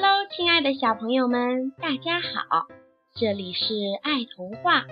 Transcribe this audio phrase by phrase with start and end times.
[0.00, 2.68] Hello，亲爱的小朋友们，大家好！
[3.16, 4.84] 这里是爱童话。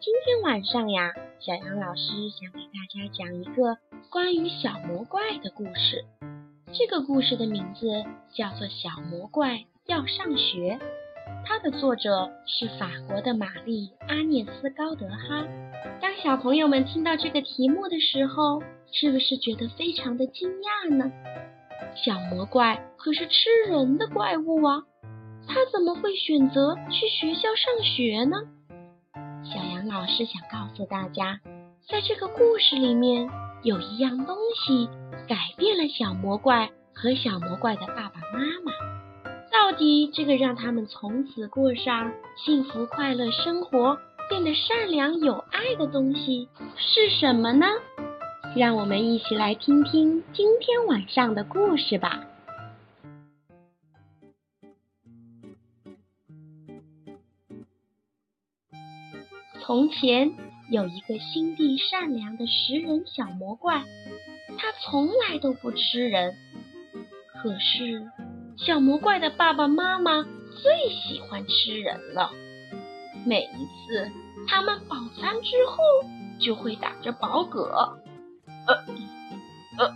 [0.00, 3.76] 今天晚上呀，小杨老师想给大家讲一个
[4.10, 6.06] 关于小魔怪的故事。
[6.72, 7.86] 这个故事的名字
[8.34, 10.80] 叫做《小魔怪要上学》，
[11.44, 15.46] 它的作者是法国的玛丽·阿涅斯·高德哈。
[16.00, 18.62] 当小朋友们听到这个题目的时候，
[18.92, 21.12] 是不是觉得非常的惊讶呢？
[21.94, 24.82] 小魔怪可是吃人的怪物啊，
[25.46, 28.36] 他怎么会选择去学校上学呢？
[29.44, 31.40] 小杨老师想告诉大家，
[31.88, 33.28] 在这个故事里面，
[33.62, 34.88] 有一样东西
[35.28, 38.72] 改变了小魔怪和小魔怪的爸爸妈妈。
[39.50, 43.98] 到底这个让他们从此过上幸福快乐生活、
[44.30, 47.66] 变得善良有爱的东西是什么呢？
[48.54, 52.22] 让我们一起来听听今天晚上的故事吧。
[59.62, 60.30] 从前
[60.70, 63.82] 有一个心地善良的食人小魔怪，
[64.58, 66.34] 他从来都不吃人。
[67.42, 68.06] 可是，
[68.58, 72.30] 小魔怪的爸爸妈妈最喜欢吃人了。
[73.24, 74.10] 每一次
[74.46, 75.82] 他们饱餐之后，
[76.38, 77.96] 就会打着饱嗝。
[78.66, 78.74] 呃，
[79.78, 79.94] 呃，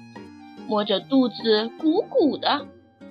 [0.66, 2.66] 摸着肚子鼓鼓的，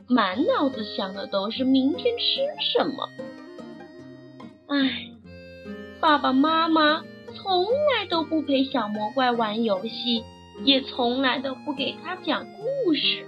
[0.08, 2.42] 满脑子想的都是明天吃
[2.74, 3.10] 什么。
[4.68, 5.08] 唉，
[6.00, 7.04] 爸爸妈妈
[7.34, 10.24] 从来都不陪小魔怪玩游戏，
[10.64, 13.26] 也从来都不给他讲故事。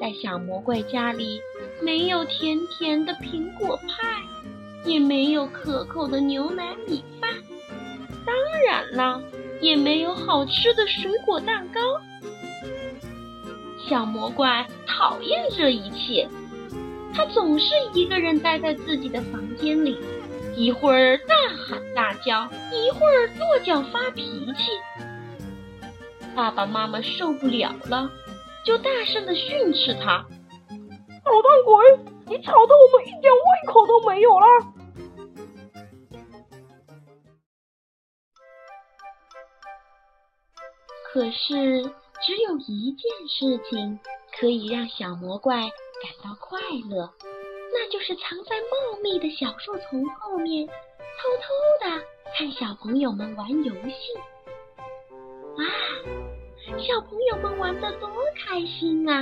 [0.00, 1.40] 在小魔怪家里，
[1.82, 4.22] 没有甜甜的苹果派，
[4.84, 7.30] 也没有可口的牛奶米饭。
[8.24, 9.20] 当然了。
[9.60, 11.80] 也没有好吃的水果蛋糕。
[13.88, 16.28] 小魔怪讨厌这一切，
[17.14, 19.98] 他总是一个人待在自己的房间里，
[20.54, 24.22] 一会儿大喊大叫，一会儿跺脚发脾
[24.52, 24.70] 气。
[26.34, 28.10] 爸爸妈妈受不了了，
[28.64, 30.24] 就大声的训斥他
[31.24, 34.46] ：“捣蛋鬼，你吵得我们一点胃口都没有了！”
[41.18, 41.82] 可是，
[42.22, 43.98] 只有一件事情
[44.38, 47.12] 可以让小魔怪感到快乐，
[47.72, 50.72] 那就是藏在茂密的小树丛后面，偷
[51.42, 52.04] 偷的
[52.36, 54.16] 看小朋友们玩游戏。
[55.56, 55.66] 啊，
[56.78, 59.14] 小朋友们玩的多开心啊！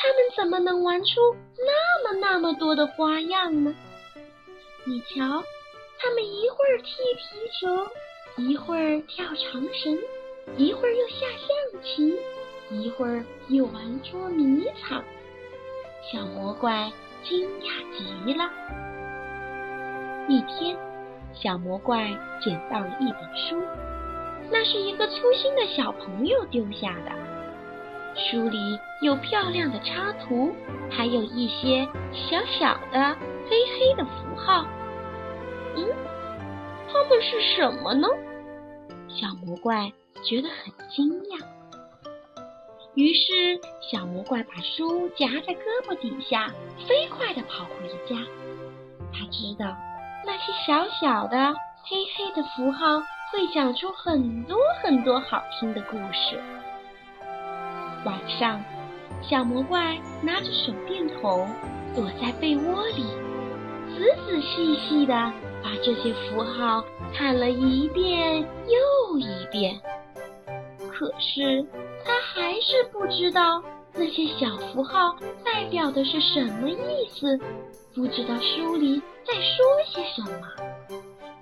[0.00, 3.74] 他们怎么能玩出那么那么多的花样呢？
[4.84, 5.42] 你瞧，
[5.98, 7.88] 他们一会儿踢皮球，
[8.36, 9.98] 一会儿跳长绳。
[10.56, 12.16] 一会儿又下象棋，
[12.70, 15.02] 一会儿又玩捉迷藏，
[16.10, 16.90] 小魔怪
[17.22, 18.50] 惊讶极了。
[20.28, 20.76] 一天，
[21.32, 22.08] 小魔怪
[22.40, 23.62] 捡到了一本书，
[24.50, 27.12] 那是一个粗心的小朋友丢下的。
[28.16, 28.58] 书里
[29.00, 30.52] 有漂亮的插图，
[30.90, 33.16] 还有一些小小的
[33.48, 34.66] 黑黑的符号。
[35.76, 35.86] 嗯，
[36.92, 38.08] 它们是什么呢？
[39.08, 39.92] 小魔怪。
[40.24, 41.44] 觉得很惊讶，
[42.94, 46.52] 于是小魔怪把书夹在胳膊底下，
[46.86, 48.16] 飞快地跑回了家。
[49.12, 49.76] 他知道
[50.26, 52.98] 那些小小的黑黑的符号
[53.32, 56.38] 会讲出很多很多好听的故事。
[58.04, 58.62] 晚上，
[59.22, 61.48] 小魔怪拿着手电筒，
[61.94, 63.04] 躲在被窝里，
[63.96, 65.14] 仔仔细细地
[65.62, 66.84] 把这些符号
[67.14, 69.80] 看了一遍又一遍。
[70.98, 71.64] 可是
[72.04, 73.62] 他还是不知道
[73.94, 77.38] 那些小符号代表的是什么意思，
[77.94, 80.52] 不知道书里在说些什么。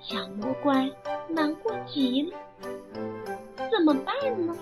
[0.03, 0.91] 小魔怪
[1.31, 2.37] 难过极了，
[3.71, 4.15] 怎么办
[4.47, 4.55] 呢？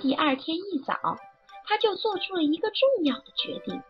[0.00, 0.94] 第二天一早，
[1.66, 3.82] 他就做出了一个重要的决定。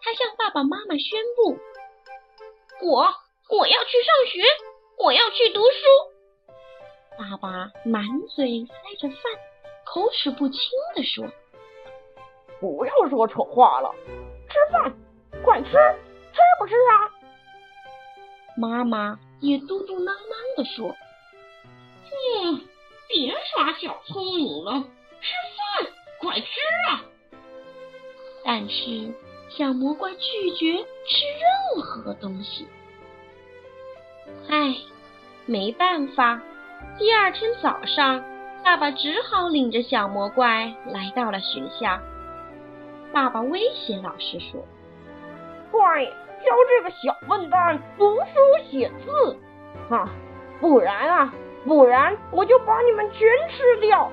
[0.00, 1.58] 他向爸爸妈妈宣布
[2.86, 3.12] ：“我
[3.50, 4.40] 我要去上学，
[4.98, 5.68] 我要去读书。”
[7.32, 9.16] 爸爸满嘴塞着饭，
[9.84, 10.60] 口齿不清
[10.94, 11.24] 地说
[12.60, 13.90] ：“不要说丑话了，
[14.50, 14.92] 吃饭，
[15.42, 17.08] 快吃，吃不吃啊？”
[18.54, 20.94] 妈妈也嘟嘟囔囔地说
[22.44, 22.60] ：“嗯，
[23.08, 24.82] 别耍小聪明了，
[25.22, 26.46] 吃饭，快吃
[26.90, 27.04] 啊！”
[28.44, 29.10] 但是
[29.48, 31.24] 小魔怪拒绝吃
[31.74, 32.68] 任何东西。
[34.50, 34.76] 唉，
[35.46, 36.42] 没办法。
[36.98, 38.24] 第二天早上，
[38.64, 41.98] 爸爸只好领着小魔怪来到了学校。
[43.12, 44.64] 爸爸威胁老师说
[45.70, 49.36] ：“怪教这个小笨蛋读书写字
[49.94, 50.08] 啊，
[50.60, 51.34] 不然啊，
[51.64, 54.10] 不然我就把你们全吃掉。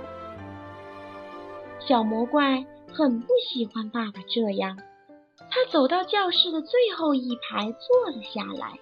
[1.80, 4.78] 小魔怪很不喜欢爸爸这样，
[5.50, 8.74] 他走到教室的最后一排坐了下来，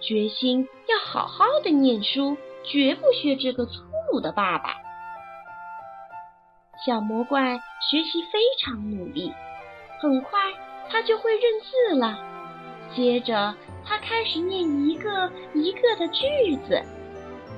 [0.00, 2.36] 决心要好好的念书，
[2.70, 3.82] 绝不学这个粗
[4.12, 4.74] 鲁的爸爸。
[6.86, 7.58] 小魔怪
[7.90, 9.32] 学习非常努力，
[10.00, 10.38] 很快
[10.88, 12.18] 他就会认字了。
[12.94, 13.54] 接着
[13.84, 16.82] 他开始念一个一个的句子，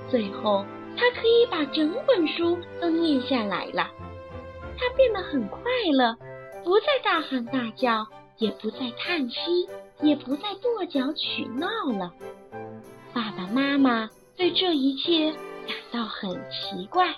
[0.08, 0.64] 最后
[0.96, 3.88] 他可以把整本书都念下来了。
[4.78, 5.60] 他变得很快
[5.92, 6.16] 乐，
[6.64, 8.06] 不再大喊大叫，
[8.38, 9.68] 也不再叹息，
[10.00, 11.68] 也不再跺脚取闹
[11.98, 12.12] 了。
[13.12, 14.08] 爸爸妈妈
[14.40, 15.30] 对这一切
[15.68, 17.14] 感到很奇怪。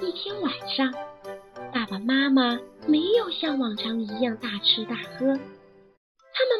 [0.00, 0.92] 一天晚上，
[1.72, 5.38] 爸爸妈妈没有像往常一样大吃大喝，他们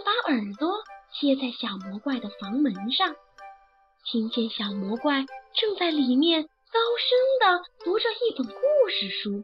[0.04, 0.78] 把耳朵
[1.12, 3.16] 贴在小魔怪的房门上，
[4.04, 8.52] 听见小魔怪正在里面高声的读着一本故
[8.88, 9.42] 事书。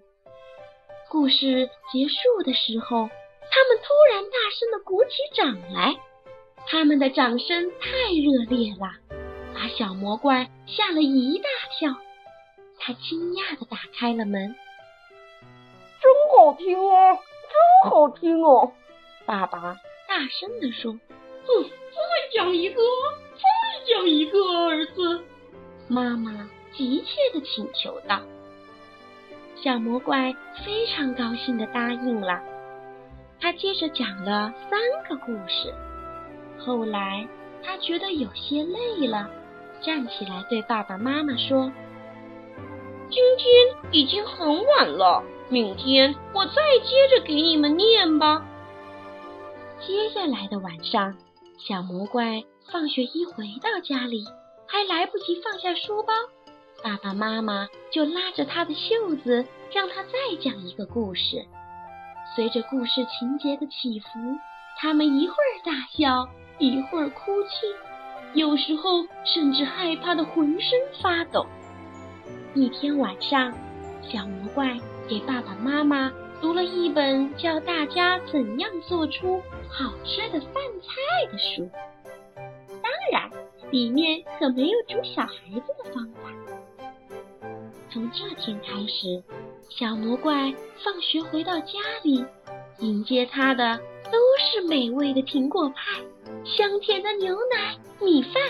[1.11, 3.09] 故事结束的时候，
[3.51, 5.97] 他们突然大声的鼓起掌来，
[6.69, 9.12] 他们的掌声太热烈了，
[9.77, 11.49] 小魔怪吓了一大
[11.79, 11.95] 跳。
[12.79, 14.55] 他惊讶的打开了门，
[16.01, 17.19] 真好听哦，
[17.85, 18.73] 真好听哦！
[19.25, 19.77] 爸爸
[20.09, 20.93] 大声的说
[21.47, 22.83] ：“哼，再讲一个，
[23.37, 24.39] 再讲一个，
[24.69, 25.23] 儿子。”
[25.87, 28.21] 妈妈急切的请求道。
[29.55, 30.35] 小魔怪
[30.65, 32.43] 非常高兴的答应了。
[33.41, 35.73] 他接着讲了三个故事。
[36.59, 37.29] 后来
[37.63, 39.31] 他觉得有些累了，
[39.85, 41.71] 站起来对爸爸妈妈说
[43.11, 46.53] ：“今天已经很晚了，明天我再
[46.85, 48.47] 接着给你们念吧。”
[49.85, 51.17] 接下来的晚上，
[51.59, 54.25] 小魔怪放学一回到家里，
[54.67, 56.13] 还来不及放下书包。
[56.83, 61.45] 爸爸妈妈就拉着他的袖子，让他再讲一个故事。
[62.35, 64.09] 随着故事情节的起伏，
[64.79, 66.29] 他们一会儿大笑，
[66.59, 67.67] 一会儿哭泣，
[68.35, 71.47] 有时候甚至害怕的浑身发抖。
[72.55, 73.53] 一天晚上，
[74.03, 81.69] 小魔怪给爸爸妈妈读了一本教大家怎样做出好吃的饭菜的书，
[82.83, 83.31] 当然，
[83.71, 86.31] 里面可没有煮小孩子的方法。
[87.91, 89.23] 从这天开始，
[89.69, 92.25] 小魔怪放学回到家里，
[92.79, 96.01] 迎接他的都是美味的苹果派、
[96.57, 98.43] 香甜的牛奶、米饭，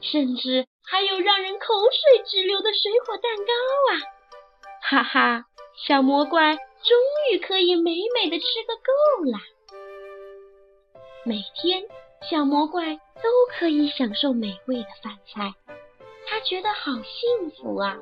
[0.00, 3.52] 甚至还有让人口水直流的水果蛋糕
[3.90, 3.92] 啊！
[4.82, 5.44] 哈哈，
[5.86, 6.62] 小魔怪终
[7.32, 9.38] 于可以美美的吃个够了。
[11.24, 11.82] 每天，
[12.30, 15.52] 小魔怪都可以享受美味的饭菜，
[16.26, 17.96] 他觉得好幸福啊！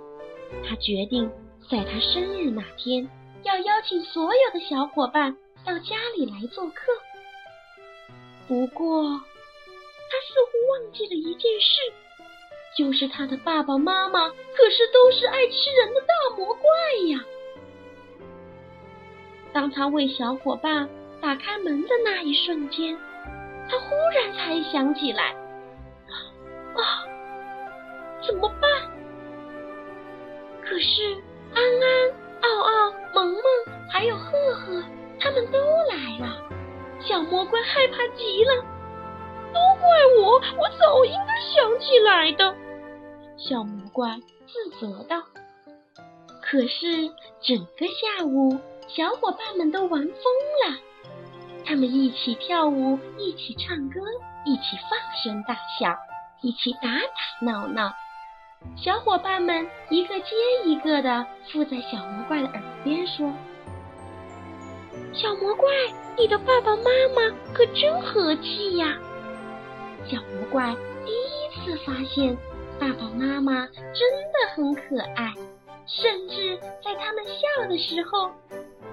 [0.68, 1.30] 他决定
[1.70, 3.08] 在他生日那天
[3.44, 6.92] 要邀请所有的小伙伴到家里来做客。
[8.46, 9.20] 不过，
[10.10, 11.92] 他似乎忘记了一件事，
[12.76, 16.62] 就是他的爸爸妈妈可是都是爱吃人的大魔怪
[17.10, 17.20] 呀。
[19.52, 20.88] 当他为小伙伴
[21.20, 22.96] 打开门的那一瞬间，
[23.68, 25.34] 他忽然才想起来：
[26.74, 27.04] 啊，
[28.26, 28.70] 怎么办？
[30.62, 31.16] 可是
[31.54, 32.12] 安安、
[32.42, 33.42] 奥奥、萌萌
[33.90, 34.84] 还有赫赫，
[35.18, 36.42] 他们都来了。
[37.00, 38.64] 小魔怪害怕极了，
[39.52, 39.88] 都怪
[40.20, 42.54] 我，我早应该想起来的。
[43.36, 45.22] 小魔怪自责道。
[46.40, 47.10] 可是
[47.42, 50.78] 整个下午，小伙伴们都玩疯了，
[51.66, 54.00] 他们一起跳舞，一起唱歌，
[54.46, 55.94] 一起放声大笑，
[56.40, 57.92] 一起打打闹闹。
[58.76, 60.26] 小伙伴们一个接
[60.64, 63.32] 一个的附在小魔怪的耳边说
[65.14, 65.68] ：“小魔怪，
[66.16, 68.98] 你的爸爸妈妈可真和气呀！”
[70.06, 72.36] 小魔怪第一次发现
[72.78, 75.34] 爸爸妈妈真的很可爱，
[75.86, 78.30] 甚至在他们笑的时候，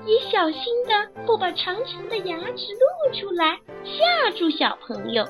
[0.06, 5.26] 也小心的不把长长的牙齿露出来，吓住小朋友。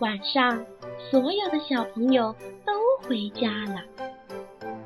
[0.00, 0.64] 晚上，
[1.10, 2.72] 所有的小朋友都。
[3.08, 3.82] 回家了，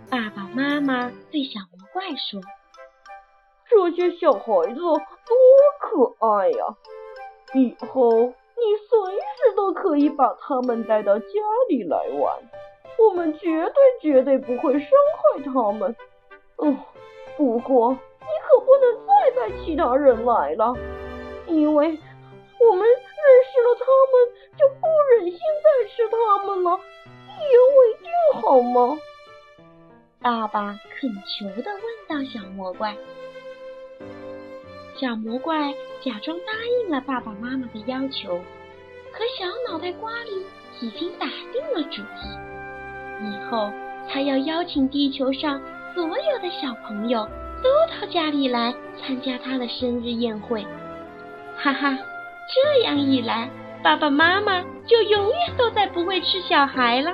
[0.08, 2.40] 爸爸妈妈对小魔怪说
[3.68, 4.96] ：“这些小孩子多
[5.80, 6.76] 可爱呀！
[7.54, 11.26] 以后你随时都可以把他们带到家
[11.68, 12.32] 里来玩，
[12.99, 15.94] 我们绝对绝对不会伤害他们。
[16.56, 16.76] 哦，
[17.37, 20.75] 不过你可不能再带其他人来了，
[21.46, 21.87] 因为
[22.61, 24.14] 我们认识了他们，
[24.56, 26.78] 就不忍心再吃他们了，
[27.26, 28.96] 一言为定，好吗？
[30.20, 32.96] 爸爸恳求地问道：“小魔怪。”
[34.96, 35.72] 小魔怪
[36.04, 38.38] 假装答应了爸爸妈妈的要求，
[39.12, 40.46] 可小脑袋瓜里
[40.80, 43.72] 已经打定了主意，以后
[44.08, 45.60] 他要邀请地球上
[45.94, 47.28] 所有的小朋友
[47.62, 50.64] 都到家里来参加他的生日宴会。
[51.56, 51.98] 哈哈，
[52.54, 53.50] 这样一来，
[53.82, 57.12] 爸爸妈妈就永远都再不会吃小孩了。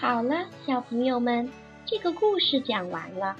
[0.00, 1.50] 好了，小朋友们，
[1.84, 3.34] 这个故事讲完了。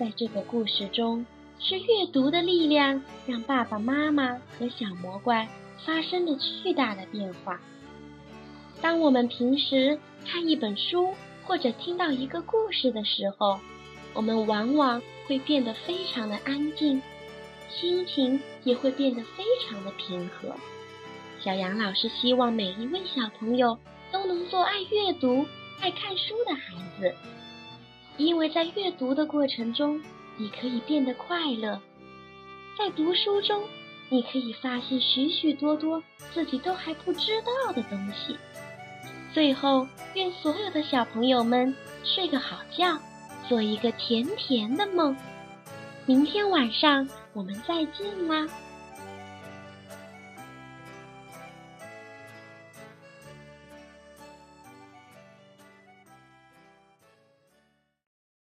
[0.00, 1.26] 在这个故事中，
[1.58, 5.46] 是阅读的力量让爸爸妈妈和小魔怪
[5.84, 7.60] 发生了巨大的变化。
[8.80, 11.12] 当我们平时看一本书
[11.44, 13.60] 或者听到一个故事的时候，
[14.14, 17.02] 我们往往会变得非常的安静，
[17.68, 20.54] 心情也会变得非常的平和。
[21.38, 23.78] 小杨老师希望每一位小朋友。
[24.14, 25.44] 都能做爱阅读、
[25.80, 27.12] 爱看书的孩子，
[28.16, 30.00] 因为在阅读的过程中，
[30.36, 31.80] 你可以变得快乐；
[32.78, 33.64] 在读书中，
[34.10, 36.00] 你可以发现许许多多
[36.32, 38.36] 自己都还不知道的东西。
[39.32, 42.96] 最后，愿所有的小朋友们睡个好觉，
[43.48, 45.16] 做一个甜甜的梦。
[46.06, 48.46] 明天晚上我们再见啦！